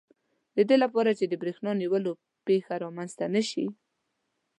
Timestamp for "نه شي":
3.35-3.65